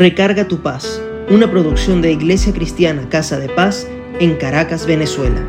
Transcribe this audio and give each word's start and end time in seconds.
Recarga 0.00 0.48
tu 0.48 0.62
paz, 0.62 0.98
una 1.28 1.50
producción 1.50 2.00
de 2.00 2.10
Iglesia 2.10 2.54
Cristiana 2.54 3.06
Casa 3.10 3.38
de 3.38 3.50
Paz 3.50 3.86
en 4.18 4.34
Caracas, 4.36 4.86
Venezuela. 4.86 5.46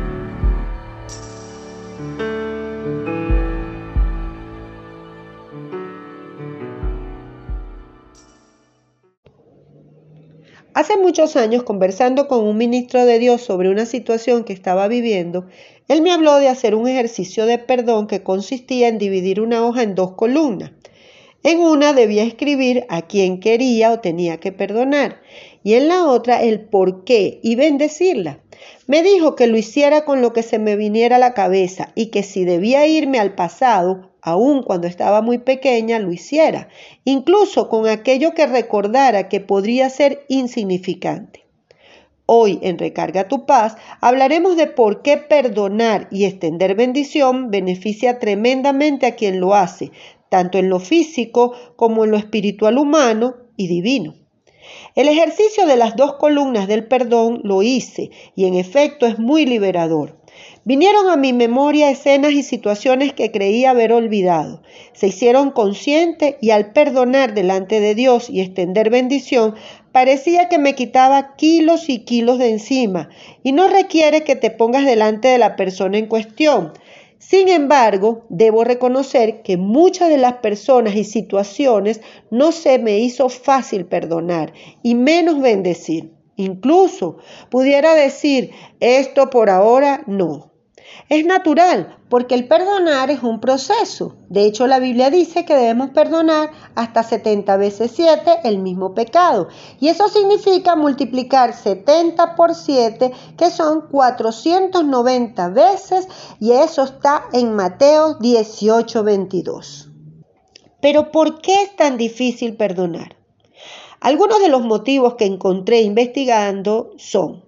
Hace 10.74 10.98
muchos 10.98 11.36
años, 11.36 11.62
conversando 11.62 12.28
con 12.28 12.44
un 12.44 12.58
ministro 12.58 13.06
de 13.06 13.18
Dios 13.18 13.40
sobre 13.40 13.70
una 13.70 13.86
situación 13.86 14.44
que 14.44 14.52
estaba 14.52 14.86
viviendo, 14.86 15.46
él 15.88 16.02
me 16.02 16.12
habló 16.12 16.36
de 16.36 16.48
hacer 16.48 16.74
un 16.74 16.86
ejercicio 16.86 17.46
de 17.46 17.56
perdón 17.56 18.06
que 18.06 18.22
consistía 18.22 18.88
en 18.88 18.98
dividir 18.98 19.40
una 19.40 19.64
hoja 19.64 19.82
en 19.82 19.94
dos 19.94 20.12
columnas. 20.12 20.72
En 21.44 21.58
una 21.58 21.92
debía 21.92 22.22
escribir 22.22 22.86
a 22.88 23.02
quién 23.02 23.40
quería 23.40 23.90
o 23.90 23.98
tenía 23.98 24.38
que 24.38 24.52
perdonar 24.52 25.20
y 25.64 25.74
en 25.74 25.88
la 25.88 26.06
otra 26.06 26.42
el 26.42 26.60
por 26.60 27.02
qué 27.04 27.40
y 27.42 27.56
bendecirla. 27.56 28.38
Me 28.86 29.02
dijo 29.02 29.34
que 29.34 29.48
lo 29.48 29.56
hiciera 29.56 30.04
con 30.04 30.22
lo 30.22 30.32
que 30.32 30.44
se 30.44 30.60
me 30.60 30.76
viniera 30.76 31.16
a 31.16 31.18
la 31.18 31.34
cabeza 31.34 31.90
y 31.96 32.06
que 32.06 32.22
si 32.22 32.44
debía 32.44 32.86
irme 32.86 33.18
al 33.18 33.34
pasado, 33.34 34.12
aun 34.20 34.62
cuando 34.62 34.86
estaba 34.86 35.20
muy 35.20 35.38
pequeña, 35.38 35.98
lo 35.98 36.12
hiciera, 36.12 36.68
incluso 37.04 37.68
con 37.68 37.88
aquello 37.88 38.34
que 38.34 38.46
recordara 38.46 39.28
que 39.28 39.40
podría 39.40 39.90
ser 39.90 40.24
insignificante. 40.28 41.44
Hoy 42.24 42.60
en 42.62 42.78
Recarga 42.78 43.26
tu 43.26 43.46
paz 43.46 43.76
hablaremos 44.00 44.56
de 44.56 44.68
por 44.68 45.02
qué 45.02 45.16
perdonar 45.16 46.06
y 46.12 46.24
extender 46.24 46.76
bendición 46.76 47.50
beneficia 47.50 48.20
tremendamente 48.20 49.06
a 49.06 49.16
quien 49.16 49.40
lo 49.40 49.54
hace, 49.54 49.90
tanto 50.32 50.56
en 50.56 50.70
lo 50.70 50.80
físico 50.80 51.52
como 51.76 52.04
en 52.04 52.10
lo 52.10 52.16
espiritual 52.16 52.78
humano 52.78 53.34
y 53.58 53.68
divino. 53.68 54.14
El 54.94 55.08
ejercicio 55.08 55.66
de 55.66 55.76
las 55.76 55.94
dos 55.94 56.14
columnas 56.14 56.68
del 56.68 56.86
perdón 56.86 57.42
lo 57.44 57.62
hice 57.62 58.10
y 58.34 58.46
en 58.46 58.54
efecto 58.54 59.04
es 59.06 59.18
muy 59.18 59.44
liberador. 59.44 60.16
Vinieron 60.64 61.10
a 61.10 61.16
mi 61.16 61.34
memoria 61.34 61.90
escenas 61.90 62.32
y 62.32 62.42
situaciones 62.42 63.12
que 63.12 63.30
creía 63.30 63.72
haber 63.72 63.92
olvidado. 63.92 64.62
Se 64.94 65.08
hicieron 65.08 65.50
conscientes 65.50 66.36
y 66.40 66.48
al 66.48 66.72
perdonar 66.72 67.34
delante 67.34 67.80
de 67.80 67.94
Dios 67.94 68.30
y 68.30 68.40
extender 68.40 68.88
bendición, 68.88 69.54
parecía 69.92 70.48
que 70.48 70.56
me 70.56 70.74
quitaba 70.74 71.36
kilos 71.36 71.90
y 71.90 72.04
kilos 72.04 72.38
de 72.38 72.48
encima. 72.48 73.10
Y 73.42 73.52
no 73.52 73.68
requiere 73.68 74.24
que 74.24 74.34
te 74.34 74.50
pongas 74.50 74.86
delante 74.86 75.28
de 75.28 75.36
la 75.36 75.56
persona 75.56 75.98
en 75.98 76.06
cuestión. 76.06 76.72
Sin 77.28 77.48
embargo, 77.48 78.26
debo 78.30 78.64
reconocer 78.64 79.42
que 79.42 79.56
muchas 79.56 80.08
de 80.08 80.18
las 80.18 80.34
personas 80.38 80.96
y 80.96 81.04
situaciones 81.04 82.00
no 82.30 82.50
se 82.50 82.80
me 82.80 82.98
hizo 82.98 83.28
fácil 83.28 83.86
perdonar 83.86 84.52
y 84.82 84.96
menos 84.96 85.40
bendecir. 85.40 86.10
Incluso 86.34 87.18
pudiera 87.48 87.94
decir, 87.94 88.50
esto 88.80 89.30
por 89.30 89.50
ahora 89.50 90.02
no. 90.08 90.51
Es 91.12 91.26
natural, 91.26 91.98
porque 92.08 92.34
el 92.34 92.48
perdonar 92.48 93.10
es 93.10 93.22
un 93.22 93.38
proceso. 93.38 94.16
De 94.30 94.46
hecho, 94.46 94.66
la 94.66 94.78
Biblia 94.78 95.10
dice 95.10 95.44
que 95.44 95.54
debemos 95.54 95.90
perdonar 95.90 96.50
hasta 96.74 97.02
70 97.02 97.56
veces 97.58 97.92
7 97.94 98.40
el 98.44 98.58
mismo 98.58 98.94
pecado. 98.94 99.48
Y 99.78 99.88
eso 99.88 100.08
significa 100.08 100.74
multiplicar 100.74 101.54
70 101.54 102.34
por 102.34 102.54
7, 102.54 103.12
que 103.36 103.50
son 103.50 103.88
490 103.90 105.48
veces, 105.50 106.08
y 106.40 106.52
eso 106.52 106.84
está 106.84 107.24
en 107.34 107.54
Mateo 107.54 108.14
18, 108.14 109.04
22. 109.04 109.90
Pero 110.80 111.12
¿por 111.12 111.42
qué 111.42 111.62
es 111.62 111.76
tan 111.76 111.98
difícil 111.98 112.56
perdonar? 112.56 113.16
Algunos 114.00 114.40
de 114.40 114.48
los 114.48 114.62
motivos 114.62 115.16
que 115.16 115.26
encontré 115.26 115.82
investigando 115.82 116.92
son 116.96 117.44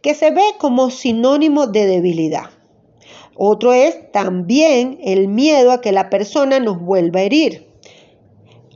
que 0.00 0.14
se 0.14 0.30
ve 0.30 0.42
como 0.58 0.90
sinónimo 0.90 1.66
de 1.66 1.86
debilidad 1.86 2.50
otro 3.34 3.72
es 3.72 4.12
también 4.12 4.98
el 5.02 5.28
miedo 5.28 5.72
a 5.72 5.80
que 5.80 5.92
la 5.92 6.10
persona 6.10 6.60
nos 6.60 6.80
vuelva 6.80 7.20
a 7.20 7.22
herir. 7.24 7.66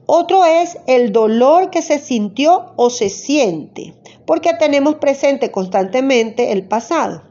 Otro 0.06 0.44
es 0.44 0.78
el 0.86 1.12
dolor 1.12 1.70
que 1.70 1.82
se 1.82 1.98
sintió 1.98 2.72
o 2.76 2.90
se 2.90 3.08
siente, 3.08 3.94
porque 4.24 4.54
tenemos 4.54 4.96
presente 4.96 5.50
constantemente 5.50 6.52
el 6.52 6.66
pasado. 6.66 7.22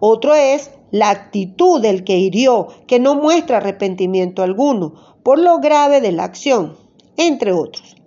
Otro 0.00 0.34
es 0.34 0.70
la 0.90 1.10
actitud 1.10 1.80
del 1.80 2.04
que 2.04 2.18
hirió, 2.18 2.68
que 2.86 2.98
no 2.98 3.14
muestra 3.14 3.58
arrepentimiento 3.58 4.42
alguno 4.42 4.94
por 5.22 5.38
lo 5.38 5.58
grave 5.58 6.00
de 6.00 6.12
la 6.12 6.24
acción, 6.24 6.76
entre 7.16 7.52
otros. 7.52 7.99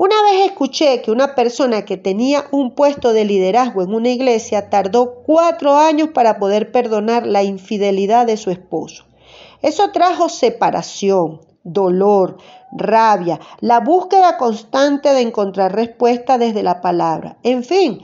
Una 0.00 0.14
vez 0.22 0.46
escuché 0.46 1.02
que 1.02 1.10
una 1.10 1.34
persona 1.34 1.84
que 1.84 1.96
tenía 1.96 2.44
un 2.52 2.76
puesto 2.76 3.12
de 3.12 3.24
liderazgo 3.24 3.82
en 3.82 3.92
una 3.92 4.10
iglesia 4.10 4.70
tardó 4.70 5.24
cuatro 5.26 5.74
años 5.74 6.10
para 6.14 6.38
poder 6.38 6.70
perdonar 6.70 7.26
la 7.26 7.42
infidelidad 7.42 8.24
de 8.24 8.36
su 8.36 8.52
esposo. 8.52 9.06
Eso 9.60 9.90
trajo 9.90 10.28
separación, 10.28 11.40
dolor, 11.64 12.36
rabia, 12.70 13.40
la 13.58 13.80
búsqueda 13.80 14.36
constante 14.36 15.12
de 15.12 15.22
encontrar 15.22 15.74
respuesta 15.74 16.38
desde 16.38 16.62
la 16.62 16.80
palabra. 16.80 17.38
En 17.42 17.64
fin, 17.64 18.00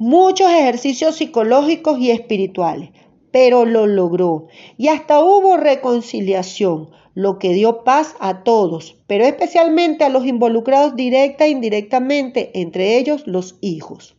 muchos 0.00 0.50
ejercicios 0.50 1.14
psicológicos 1.14 2.00
y 2.00 2.10
espirituales, 2.10 2.90
pero 3.30 3.64
lo 3.64 3.86
logró. 3.86 4.48
Y 4.76 4.88
hasta 4.88 5.20
hubo 5.20 5.56
reconciliación 5.56 6.90
lo 7.16 7.38
que 7.38 7.54
dio 7.54 7.82
paz 7.82 8.14
a 8.20 8.44
todos, 8.44 8.98
pero 9.06 9.24
especialmente 9.24 10.04
a 10.04 10.10
los 10.10 10.26
involucrados 10.26 10.96
directa 10.96 11.46
e 11.46 11.48
indirectamente, 11.48 12.50
entre 12.52 12.98
ellos 12.98 13.26
los 13.26 13.56
hijos. 13.62 14.14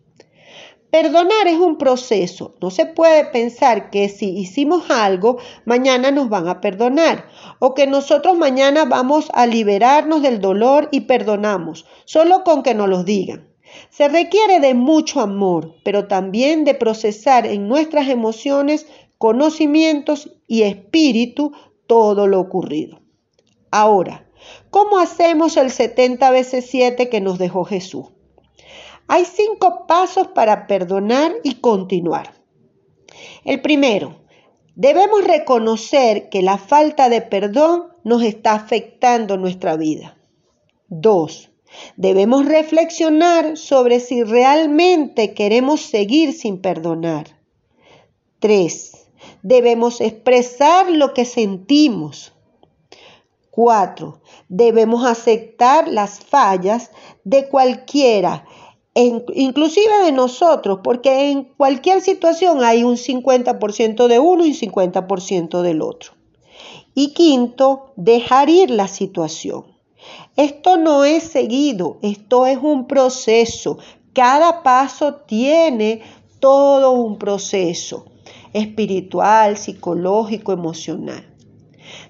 Perdonar 0.89 1.47
es 1.47 1.59
un 1.59 1.77
proceso. 1.77 2.55
No 2.59 2.71
se 2.71 2.87
puede 2.87 3.25
pensar 3.25 3.91
que 3.91 4.09
si 4.09 4.35
hicimos 4.35 4.89
algo, 4.89 5.37
mañana 5.63 6.09
nos 6.09 6.27
van 6.27 6.47
a 6.47 6.59
perdonar 6.59 7.27
o 7.59 7.75
que 7.75 7.85
nosotros 7.85 8.35
mañana 8.35 8.85
vamos 8.85 9.29
a 9.33 9.45
liberarnos 9.45 10.23
del 10.23 10.41
dolor 10.41 10.89
y 10.91 11.01
perdonamos, 11.01 11.85
solo 12.05 12.43
con 12.43 12.63
que 12.63 12.73
nos 12.73 12.89
lo 12.89 13.03
digan. 13.03 13.47
Se 13.91 14.07
requiere 14.07 14.59
de 14.59 14.73
mucho 14.73 15.21
amor, 15.21 15.75
pero 15.83 16.07
también 16.07 16.63
de 16.63 16.73
procesar 16.73 17.45
en 17.45 17.67
nuestras 17.67 18.09
emociones, 18.09 18.87
conocimientos 19.19 20.31
y 20.47 20.63
espíritu 20.63 21.51
todo 21.87 22.27
lo 22.27 22.39
ocurrido. 22.39 22.99
Ahora, 23.71 24.29
¿cómo 24.69 24.99
hacemos 24.99 25.57
el 25.57 25.71
70 25.71 26.29
veces 26.31 26.67
7 26.69 27.09
que 27.09 27.21
nos 27.21 27.37
dejó 27.37 27.63
Jesús? 27.63 28.07
Hay 29.07 29.23
cinco 29.25 29.87
pasos 29.87 30.27
para 30.27 30.67
perdonar 30.67 31.33
y 31.43 31.55
continuar. 31.55 32.33
El 33.45 33.61
primero, 33.61 34.21
debemos 34.75 35.23
reconocer 35.23 36.29
que 36.29 36.41
la 36.41 36.57
falta 36.57 37.07
de 37.09 37.21
perdón 37.21 37.85
nos 38.03 38.21
está 38.21 38.53
afectando 38.53 39.37
nuestra 39.37 39.77
vida. 39.77 40.17
Dos, 40.89 41.51
debemos 41.95 42.45
reflexionar 42.45 43.57
sobre 43.57 43.99
si 43.99 44.23
realmente 44.23 45.33
queremos 45.33 45.81
seguir 45.81 46.33
sin 46.33 46.61
perdonar. 46.61 47.27
Tres, 48.39 49.06
debemos 49.47 50.01
expresar 50.01 50.91
lo 50.91 51.13
que 51.13 51.23
sentimos. 51.23 52.33
Cuatro, 53.49 54.19
debemos 54.49 55.05
aceptar 55.05 55.87
las 55.87 56.19
fallas 56.19 56.91
de 57.23 57.47
cualquiera, 57.47 58.45
inclusive 58.93 60.03
de 60.03 60.11
nosotros, 60.11 60.79
porque 60.83 61.31
en 61.31 61.45
cualquier 61.45 62.01
situación 62.01 62.61
hay 62.61 62.83
un 62.83 62.97
50% 62.97 64.07
de 64.07 64.19
uno 64.19 64.45
y 64.45 64.49
un 64.49 64.55
50% 64.55 65.61
del 65.61 65.81
otro. 65.81 66.11
Y 66.93 67.13
quinto, 67.13 67.93
dejar 67.95 68.49
ir 68.49 68.69
la 68.69 68.89
situación. 68.89 69.65
Esto 70.35 70.75
no 70.75 71.05
es 71.05 71.23
seguido, 71.23 71.99
esto 72.01 72.47
es 72.47 72.57
un 72.61 72.85
proceso. 72.85 73.77
Cada 74.13 74.61
paso 74.61 75.15
tiene 75.15 76.01
todo 76.39 76.91
un 76.91 77.17
proceso 77.17 78.05
espiritual, 78.53 79.57
psicológico, 79.57 80.51
emocional. 80.51 81.25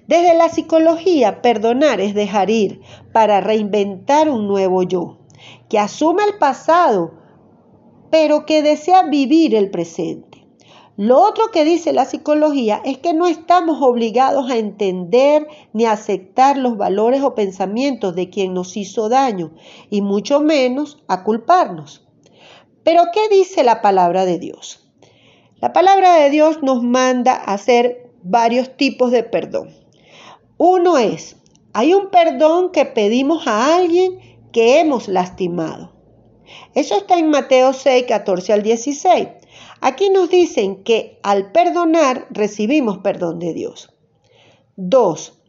Desde 0.07 0.35
la 0.35 0.49
psicología, 0.49 1.41
perdonar 1.41 2.01
es 2.01 2.13
dejar 2.13 2.49
ir 2.49 2.81
para 3.11 3.41
reinventar 3.41 4.29
un 4.29 4.47
nuevo 4.47 4.83
yo, 4.83 5.19
que 5.69 5.79
asume 5.79 6.23
el 6.23 6.37
pasado, 6.37 7.13
pero 8.09 8.45
que 8.45 8.63
desea 8.63 9.03
vivir 9.03 9.53
el 9.53 9.69
presente. 9.69 10.27
Lo 10.95 11.21
otro 11.21 11.51
que 11.51 11.63
dice 11.63 11.93
la 11.93 12.05
psicología 12.05 12.81
es 12.83 12.97
que 12.97 13.13
no 13.13 13.27
estamos 13.27 13.83
obligados 13.83 14.49
a 14.49 14.57
entender 14.57 15.45
ni 15.71 15.85
a 15.85 15.91
aceptar 15.91 16.57
los 16.57 16.75
valores 16.75 17.21
o 17.21 17.35
pensamientos 17.35 18.15
de 18.15 18.31
quien 18.31 18.55
nos 18.55 18.75
hizo 18.77 19.07
daño, 19.07 19.51
y 19.91 20.01
mucho 20.01 20.41
menos 20.41 21.03
a 21.07 21.23
culparnos. 21.23 22.07
Pero 22.83 23.03
¿qué 23.13 23.29
dice 23.29 23.63
la 23.63 23.83
palabra 23.83 24.25
de 24.25 24.39
Dios? 24.39 24.86
La 25.59 25.73
palabra 25.73 26.17
de 26.17 26.29
Dios 26.29 26.61
nos 26.61 26.83
manda 26.83 27.33
a 27.33 27.55
hacer 27.55 28.11
varios 28.21 28.77
tipos 28.77 29.09
de 29.09 29.23
perdón. 29.23 29.73
Uno 30.57 30.99
es, 30.99 31.35
hay 31.73 31.95
un 31.95 32.11
perdón 32.11 32.71
que 32.71 32.85
pedimos 32.85 33.47
a 33.47 33.75
alguien 33.75 34.19
que 34.51 34.79
hemos 34.79 35.07
lastimado. 35.07 35.93
Eso 36.75 36.95
está 36.97 37.17
en 37.17 37.31
Mateo 37.31 37.73
6, 37.73 38.05
14 38.07 38.53
al 38.53 38.61
16. 38.61 39.27
Aquí 39.81 40.11
nos 40.11 40.29
dicen 40.29 40.83
que 40.83 41.19
al 41.23 41.51
perdonar 41.51 42.27
recibimos 42.29 42.99
perdón 42.99 43.39
de 43.39 43.53
Dios. 43.53 43.95
2. 44.75 45.41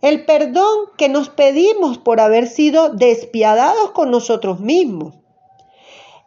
El 0.00 0.24
perdón 0.24 0.86
que 0.96 1.10
nos 1.10 1.28
pedimos 1.28 1.98
por 1.98 2.20
haber 2.20 2.46
sido 2.46 2.88
despiadados 2.88 3.90
con 3.90 4.10
nosotros 4.10 4.60
mismos. 4.60 5.21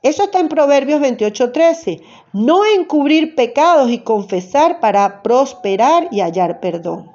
Eso 0.02 0.24
está 0.24 0.40
en 0.40 0.50
Proverbios 0.50 1.02
28:13. 1.02 2.02
No 2.34 2.66
encubrir 2.66 3.36
pecados 3.36 3.90
y 3.90 4.00
confesar 4.00 4.80
para 4.80 5.24
prosperar 5.24 6.08
y 6.12 6.22
hallar 6.22 6.60
perdón. 6.60 7.12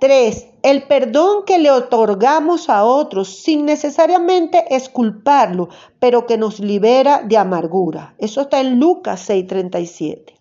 3. 0.00 0.48
El 0.62 0.82
perdón 0.82 1.44
que 1.46 1.58
le 1.58 1.70
otorgamos 1.70 2.68
a 2.68 2.84
otros 2.84 3.28
sin 3.28 3.64
necesariamente 3.64 4.74
esculparlo, 4.74 5.68
pero 5.98 6.26
que 6.26 6.36
nos 6.36 6.60
libera 6.60 7.22
de 7.24 7.38
amargura. 7.38 8.14
Eso 8.18 8.42
está 8.42 8.60
en 8.60 8.78
Lucas 8.78 9.28
6:37. 9.28 10.34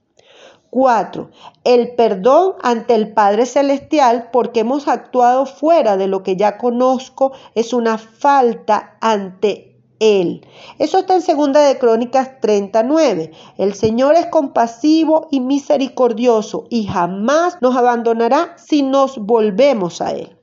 4. 0.71 1.29
El 1.63 1.95
perdón 1.95 2.55
ante 2.61 2.95
el 2.95 3.13
Padre 3.13 3.45
Celestial 3.45 4.29
porque 4.33 4.59
hemos 4.59 4.89
actuado 4.89 5.45
fuera 5.45 5.95
de 5.95 6.07
lo 6.07 6.21
que 6.21 6.35
ya 6.35 6.57
conozco 6.57 7.31
es 7.53 7.71
una 7.71 7.97
falta 7.97 8.97
ante 8.99 9.74
Él. 9.99 10.45
Eso 10.79 10.99
está 10.99 11.15
en 11.15 11.21
segunda 11.21 11.61
de 11.61 11.77
Crónicas 11.77 12.39
39. 12.41 13.31
El 13.57 13.73
Señor 13.73 14.15
es 14.15 14.25
compasivo 14.27 15.27
y 15.31 15.39
misericordioso 15.39 16.65
y 16.69 16.85
jamás 16.85 17.57
nos 17.61 17.75
abandonará 17.75 18.55
si 18.57 18.81
nos 18.81 19.17
volvemos 19.17 20.01
a 20.01 20.11
Él. 20.11 20.35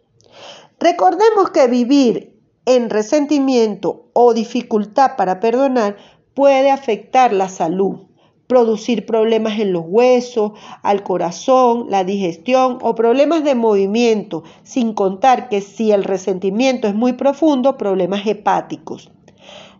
Recordemos 0.80 1.50
que 1.50 1.66
vivir 1.66 2.40
en 2.66 2.90
resentimiento 2.90 4.06
o 4.12 4.34
dificultad 4.34 5.16
para 5.16 5.40
perdonar 5.40 5.96
puede 6.34 6.70
afectar 6.70 7.32
la 7.32 7.48
salud 7.48 8.06
producir 8.52 9.06
problemas 9.06 9.58
en 9.60 9.72
los 9.72 9.84
huesos, 9.86 10.52
al 10.82 11.02
corazón, 11.02 11.86
la 11.88 12.04
digestión 12.04 12.76
o 12.82 12.94
problemas 12.94 13.44
de 13.44 13.54
movimiento, 13.54 14.42
sin 14.62 14.92
contar 14.92 15.48
que 15.48 15.62
si 15.62 15.90
el 15.90 16.04
resentimiento 16.04 16.86
es 16.86 16.94
muy 16.94 17.14
profundo, 17.14 17.78
problemas 17.78 18.26
hepáticos. 18.26 19.10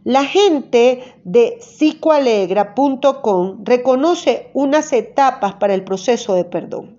La 0.05 0.25
gente 0.25 1.15
de 1.25 1.59
psicoalegra.com 1.61 3.65
reconoce 3.65 4.51
unas 4.53 4.93
etapas 4.93 5.55
para 5.55 5.75
el 5.75 5.85
proceso 5.85 6.35
de 6.35 6.45
perdón. 6.45 6.99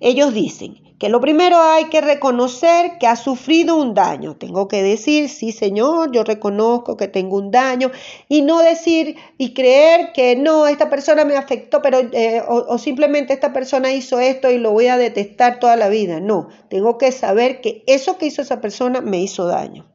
Ellos 0.00 0.34
dicen, 0.34 0.82
que 1.02 1.08
lo 1.08 1.20
primero 1.20 1.60
hay 1.60 1.86
que 1.86 2.00
reconocer 2.00 2.92
que 3.00 3.08
ha 3.08 3.16
sufrido 3.16 3.74
un 3.74 3.92
daño. 3.92 4.36
Tengo 4.36 4.68
que 4.68 4.84
decir, 4.84 5.28
sí 5.28 5.50
Señor, 5.50 6.12
yo 6.12 6.22
reconozco 6.22 6.96
que 6.96 7.08
tengo 7.08 7.38
un 7.38 7.50
daño 7.50 7.90
y 8.28 8.42
no 8.42 8.62
decir 8.62 9.16
y 9.36 9.52
creer 9.52 10.12
que 10.12 10.36
no, 10.36 10.68
esta 10.68 10.90
persona 10.90 11.24
me 11.24 11.36
afectó, 11.36 11.82
pero 11.82 11.98
eh, 12.12 12.40
o, 12.46 12.78
simplemente 12.78 13.32
esta 13.32 13.52
persona 13.52 13.92
hizo 13.92 14.20
esto 14.20 14.48
y 14.48 14.58
lo 14.58 14.70
voy 14.70 14.86
a 14.86 14.96
detestar 14.96 15.58
toda 15.58 15.74
la 15.74 15.88
vida. 15.88 16.20
No, 16.20 16.46
tengo 16.68 16.98
que 16.98 17.10
saber 17.10 17.60
que 17.60 17.82
eso 17.88 18.16
que 18.16 18.26
hizo 18.26 18.40
esa 18.40 18.60
persona 18.60 19.00
me 19.00 19.20
hizo 19.20 19.48
daño. 19.48 19.91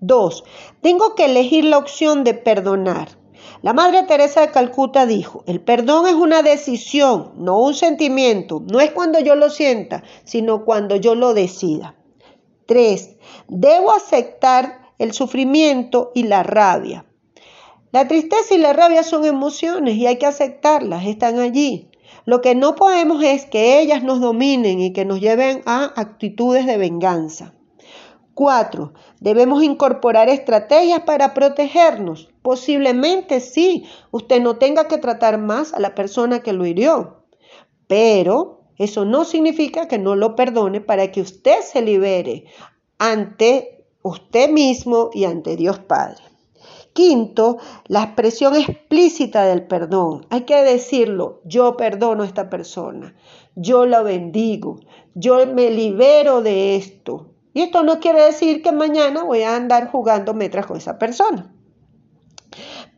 Dos, 0.00 0.44
tengo 0.80 1.14
que 1.14 1.24
elegir 1.24 1.64
la 1.64 1.78
opción 1.78 2.22
de 2.22 2.34
perdonar. 2.34 3.18
La 3.62 3.72
Madre 3.72 4.04
Teresa 4.04 4.40
de 4.42 4.52
Calcuta 4.52 5.06
dijo, 5.06 5.42
el 5.46 5.60
perdón 5.60 6.06
es 6.06 6.14
una 6.14 6.42
decisión, 6.42 7.32
no 7.36 7.58
un 7.58 7.74
sentimiento. 7.74 8.62
No 8.70 8.78
es 8.80 8.92
cuando 8.92 9.18
yo 9.18 9.34
lo 9.34 9.50
sienta, 9.50 10.04
sino 10.22 10.64
cuando 10.64 10.94
yo 10.94 11.16
lo 11.16 11.34
decida. 11.34 11.96
3. 12.66 13.16
Debo 13.48 13.90
aceptar 13.90 14.92
el 14.98 15.12
sufrimiento 15.12 16.12
y 16.14 16.24
la 16.24 16.44
rabia. 16.44 17.04
La 17.90 18.06
tristeza 18.06 18.54
y 18.54 18.58
la 18.58 18.74
rabia 18.74 19.02
son 19.02 19.24
emociones 19.24 19.96
y 19.96 20.06
hay 20.06 20.18
que 20.18 20.26
aceptarlas, 20.26 21.06
están 21.06 21.40
allí. 21.40 21.90
Lo 22.26 22.40
que 22.40 22.54
no 22.54 22.76
podemos 22.76 23.24
es 23.24 23.46
que 23.46 23.80
ellas 23.80 24.04
nos 24.04 24.20
dominen 24.20 24.80
y 24.80 24.92
que 24.92 25.04
nos 25.04 25.20
lleven 25.20 25.62
a 25.64 25.86
actitudes 25.96 26.66
de 26.66 26.76
venganza. 26.76 27.54
4. 28.38 28.92
Debemos 29.18 29.64
incorporar 29.64 30.28
estrategias 30.28 31.00
para 31.00 31.34
protegernos. 31.34 32.28
Posiblemente 32.40 33.40
sí, 33.40 33.84
usted 34.12 34.40
no 34.40 34.58
tenga 34.58 34.86
que 34.86 34.98
tratar 34.98 35.38
más 35.38 35.74
a 35.74 35.80
la 35.80 35.96
persona 35.96 36.38
que 36.38 36.52
lo 36.52 36.64
hirió, 36.64 37.24
pero 37.88 38.60
eso 38.76 39.04
no 39.04 39.24
significa 39.24 39.88
que 39.88 39.98
no 39.98 40.14
lo 40.14 40.36
perdone 40.36 40.80
para 40.80 41.10
que 41.10 41.20
usted 41.20 41.62
se 41.62 41.82
libere 41.82 42.44
ante 42.98 43.84
usted 44.02 44.48
mismo 44.50 45.10
y 45.12 45.24
ante 45.24 45.56
Dios 45.56 45.80
Padre. 45.80 46.22
Quinto, 46.92 47.58
la 47.88 48.04
expresión 48.04 48.54
explícita 48.54 49.46
del 49.46 49.66
perdón. 49.66 50.26
Hay 50.30 50.42
que 50.42 50.62
decirlo, 50.62 51.40
yo 51.44 51.76
perdono 51.76 52.22
a 52.22 52.26
esta 52.26 52.48
persona, 52.50 53.16
yo 53.56 53.84
la 53.84 54.02
bendigo, 54.02 54.78
yo 55.16 55.44
me 55.44 55.70
libero 55.70 56.40
de 56.40 56.76
esto, 56.76 57.34
y 57.54 57.62
esto 57.62 57.82
no 57.82 58.00
quiere 58.00 58.22
decir 58.22 58.62
que 58.62 58.72
mañana 58.72 59.24
voy 59.24 59.42
a 59.42 59.56
andar 59.56 59.90
jugando 59.90 60.34
metras 60.34 60.66
con 60.66 60.76
esa 60.76 60.98
persona. 60.98 61.52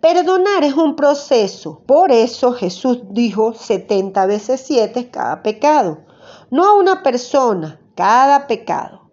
Perdonar 0.00 0.64
es 0.64 0.74
un 0.74 0.96
proceso. 0.96 1.82
Por 1.86 2.10
eso 2.10 2.52
Jesús 2.52 3.00
dijo 3.10 3.52
70 3.52 4.26
veces 4.26 4.62
7 4.66 5.10
cada 5.10 5.42
pecado. 5.42 5.98
No 6.50 6.64
a 6.64 6.74
una 6.74 7.02
persona, 7.02 7.80
cada 7.94 8.46
pecado. 8.46 9.10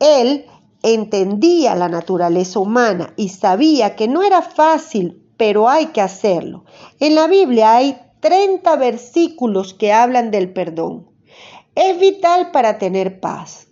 Él 0.00 0.46
entendía 0.82 1.74
la 1.74 1.88
naturaleza 1.88 2.58
humana 2.58 3.14
y 3.16 3.28
sabía 3.28 3.96
que 3.96 4.08
no 4.08 4.22
era 4.22 4.42
fácil, 4.42 5.22
pero 5.36 5.68
hay 5.68 5.86
que 5.86 6.00
hacerlo. 6.00 6.64
En 6.98 7.14
la 7.14 7.26
Biblia 7.26 7.76
hay 7.76 7.98
30 8.20 8.76
versículos 8.76 9.72
que 9.74 9.92
hablan 9.92 10.30
del 10.30 10.52
perdón. 10.52 11.10
Es 11.74 11.98
vital 11.98 12.50
para 12.50 12.78
tener 12.78 13.20
paz. 13.20 13.65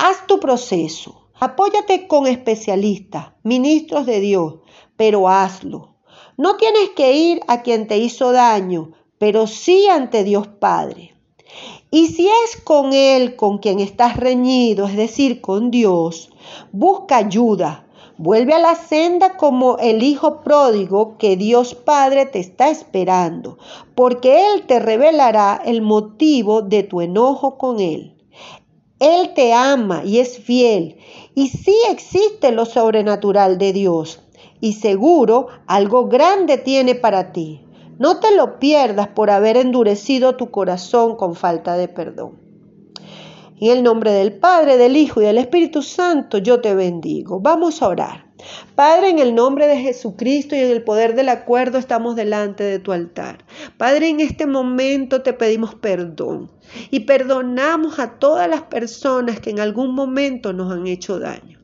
Haz 0.00 0.28
tu 0.28 0.38
proceso. 0.38 1.22
Apóyate 1.40 2.06
con 2.06 2.28
especialistas, 2.28 3.32
ministros 3.42 4.06
de 4.06 4.20
Dios, 4.20 4.58
pero 4.96 5.28
hazlo. 5.28 5.96
No 6.36 6.56
tienes 6.56 6.90
que 6.90 7.14
ir 7.14 7.40
a 7.48 7.62
quien 7.62 7.88
te 7.88 7.98
hizo 7.98 8.30
daño, 8.30 8.92
pero 9.18 9.48
sí 9.48 9.88
ante 9.88 10.22
Dios 10.22 10.46
Padre. 10.46 11.16
Y 11.90 12.06
si 12.06 12.28
es 12.28 12.60
con 12.62 12.92
Él 12.92 13.34
con 13.34 13.58
quien 13.58 13.80
estás 13.80 14.16
reñido, 14.16 14.86
es 14.86 14.96
decir, 14.96 15.40
con 15.40 15.72
Dios, 15.72 16.30
busca 16.70 17.16
ayuda. 17.16 17.84
Vuelve 18.18 18.54
a 18.54 18.60
la 18.60 18.76
senda 18.76 19.36
como 19.36 19.78
el 19.78 20.04
Hijo 20.04 20.42
pródigo 20.42 21.18
que 21.18 21.36
Dios 21.36 21.74
Padre 21.74 22.24
te 22.26 22.38
está 22.38 22.68
esperando, 22.68 23.58
porque 23.96 24.46
Él 24.46 24.64
te 24.68 24.78
revelará 24.78 25.60
el 25.64 25.82
motivo 25.82 26.62
de 26.62 26.84
tu 26.84 27.00
enojo 27.00 27.58
con 27.58 27.80
Él. 27.80 28.14
Él 29.00 29.32
te 29.34 29.52
ama 29.52 30.02
y 30.04 30.18
es 30.18 30.38
fiel. 30.38 30.96
Y 31.34 31.48
sí 31.48 31.76
existe 31.90 32.52
lo 32.52 32.64
sobrenatural 32.64 33.58
de 33.58 33.72
Dios. 33.72 34.20
Y 34.60 34.74
seguro 34.74 35.48
algo 35.66 36.08
grande 36.08 36.58
tiene 36.58 36.94
para 36.94 37.32
ti. 37.32 37.64
No 37.98 38.20
te 38.20 38.34
lo 38.34 38.58
pierdas 38.58 39.08
por 39.08 39.30
haber 39.30 39.56
endurecido 39.56 40.36
tu 40.36 40.50
corazón 40.50 41.16
con 41.16 41.34
falta 41.34 41.76
de 41.76 41.88
perdón. 41.88 42.38
En 43.60 43.72
el 43.72 43.82
nombre 43.82 44.12
del 44.12 44.38
Padre, 44.38 44.76
del 44.76 44.96
Hijo 44.96 45.20
y 45.20 45.24
del 45.24 45.38
Espíritu 45.38 45.82
Santo, 45.82 46.38
yo 46.38 46.60
te 46.60 46.74
bendigo. 46.74 47.40
Vamos 47.40 47.82
a 47.82 47.88
orar. 47.88 48.27
Padre, 48.74 49.10
en 49.10 49.18
el 49.18 49.34
nombre 49.34 49.66
de 49.66 49.78
Jesucristo 49.78 50.54
y 50.54 50.60
en 50.60 50.70
el 50.70 50.84
poder 50.84 51.14
del 51.14 51.28
acuerdo 51.28 51.78
estamos 51.78 52.16
delante 52.16 52.64
de 52.64 52.78
tu 52.78 52.92
altar. 52.92 53.44
Padre, 53.76 54.08
en 54.08 54.20
este 54.20 54.46
momento 54.46 55.22
te 55.22 55.32
pedimos 55.32 55.74
perdón 55.74 56.50
y 56.90 57.00
perdonamos 57.00 57.98
a 57.98 58.18
todas 58.18 58.48
las 58.48 58.62
personas 58.62 59.40
que 59.40 59.50
en 59.50 59.60
algún 59.60 59.94
momento 59.94 60.52
nos 60.52 60.72
han 60.72 60.86
hecho 60.86 61.18
daño. 61.18 61.57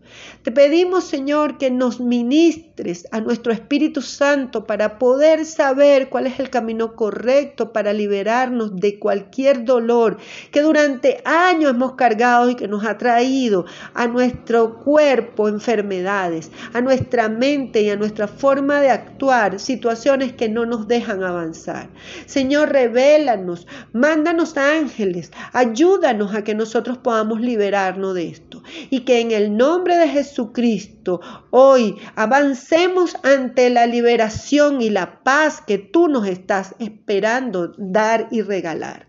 Te 0.45 0.53
pedimos, 0.53 1.05
Señor, 1.05 1.57
que 1.57 1.71
nos 1.71 2.01
ministres 2.01 3.09
a 3.13 3.23
nuestro 3.23 3.51
Espíritu 3.51 4.03
Santo 4.03 4.67
para 4.67 4.99
poder 4.99 5.47
saber 5.47 6.11
cuál 6.11 6.27
es 6.27 6.39
el 6.39 6.51
camino 6.51 6.97
correcto 6.97 7.73
para 7.73 7.95
liberarnos 7.95 8.77
de 8.77 8.99
cualquier 8.99 9.65
dolor 9.65 10.19
que 10.51 10.61
durante 10.61 11.23
años 11.25 11.71
hemos 11.71 11.95
cargado 11.95 12.51
y 12.51 12.57
que 12.57 12.69
nos 12.69 12.85
ha 12.85 12.99
traído 12.99 13.65
a 13.95 14.07
nuestro 14.07 14.81
cuerpo 14.81 15.49
enfermedades, 15.49 16.51
a 16.75 16.83
nuestra 16.83 17.31
mente 17.31 17.81
y 17.81 17.89
a 17.89 17.97
nuestra 17.97 18.29
forma 18.29 18.83
de 18.83 18.91
actuar 18.91 19.59
situaciones 19.59 20.35
que 20.35 20.51
no 20.51 20.67
nos 20.67 20.87
dejan 20.87 21.23
avanzar. 21.25 21.89
Señor, 22.27 22.69
revélanos, 22.69 23.67
mándanos 23.95 24.59
ángeles, 24.59 25.33
ayúdanos 25.55 26.35
a 26.35 26.45
que 26.45 26.55
nosotros 26.55 26.99
podamos 26.99 27.41
liberarnos 27.41 28.15
de 28.15 28.29
esto. 28.29 28.54
Y 28.91 29.01
que 29.01 29.21
en 29.21 29.31
el 29.31 29.57
nombre 29.57 29.97
de 29.97 30.09
Jesucristo 30.09 31.21
hoy 31.51 31.97
avancemos 32.17 33.17
ante 33.23 33.71
la 33.71 33.87
liberación 33.87 34.81
y 34.81 34.91
la 34.91 35.23
paz 35.23 35.61
que 35.61 35.79
tú 35.79 36.09
nos 36.09 36.27
estás 36.27 36.75
esperando 36.79 37.75
dar 37.79 38.29
y 38.31 38.43
regalar. 38.43 39.09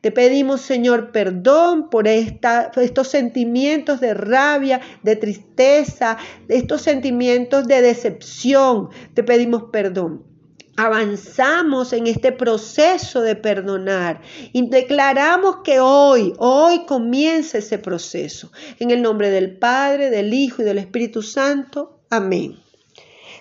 Te 0.00 0.10
pedimos, 0.10 0.60
Señor, 0.60 1.12
perdón 1.12 1.88
por 1.88 2.06
estos 2.06 3.08
sentimientos 3.08 4.00
de 4.00 4.12
rabia, 4.12 4.82
de 5.02 5.16
tristeza, 5.16 6.18
estos 6.48 6.82
sentimientos 6.82 7.66
de 7.66 7.80
decepción. 7.80 8.90
Te 9.14 9.22
pedimos 9.22 9.64
perdón 9.72 10.33
avanzamos 10.76 11.92
en 11.92 12.06
este 12.06 12.32
proceso 12.32 13.20
de 13.20 13.36
perdonar 13.36 14.22
y 14.52 14.66
declaramos 14.68 15.58
que 15.64 15.80
hoy, 15.80 16.32
hoy 16.38 16.86
comienza 16.86 17.58
ese 17.58 17.76
proceso. 17.78 18.50
En 18.78 18.90
el 18.90 19.02
nombre 19.02 19.28
del 19.30 19.56
Padre, 19.56 20.08
del 20.10 20.32
Hijo 20.34 20.62
y 20.62 20.64
del 20.64 20.78
Espíritu 20.78 21.22
Santo. 21.22 21.98
Amén. 22.10 22.58